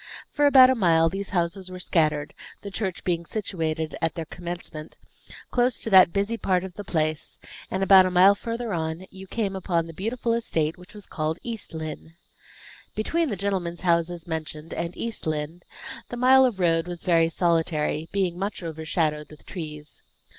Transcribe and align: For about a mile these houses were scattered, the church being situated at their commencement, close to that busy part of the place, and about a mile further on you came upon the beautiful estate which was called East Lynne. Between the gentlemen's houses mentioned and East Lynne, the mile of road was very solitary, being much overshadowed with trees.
For 0.31 0.47
about 0.47 0.71
a 0.71 0.73
mile 0.73 1.09
these 1.09 1.29
houses 1.29 1.69
were 1.69 1.79
scattered, 1.79 2.33
the 2.63 2.71
church 2.71 3.03
being 3.03 3.23
situated 3.23 3.95
at 4.01 4.15
their 4.15 4.25
commencement, 4.25 4.97
close 5.51 5.77
to 5.77 5.91
that 5.91 6.11
busy 6.11 6.37
part 6.37 6.63
of 6.63 6.73
the 6.73 6.83
place, 6.83 7.37
and 7.69 7.83
about 7.83 8.07
a 8.07 8.09
mile 8.09 8.33
further 8.33 8.73
on 8.73 9.05
you 9.11 9.27
came 9.27 9.55
upon 9.55 9.85
the 9.85 9.93
beautiful 9.93 10.33
estate 10.33 10.75
which 10.75 10.95
was 10.95 11.05
called 11.05 11.37
East 11.43 11.75
Lynne. 11.75 12.15
Between 12.95 13.29
the 13.29 13.35
gentlemen's 13.35 13.81
houses 13.81 14.25
mentioned 14.25 14.73
and 14.73 14.97
East 14.97 15.27
Lynne, 15.27 15.61
the 16.09 16.17
mile 16.17 16.45
of 16.45 16.59
road 16.59 16.87
was 16.87 17.03
very 17.03 17.29
solitary, 17.29 18.09
being 18.11 18.39
much 18.39 18.63
overshadowed 18.63 19.29
with 19.29 19.45
trees. 19.45 20.01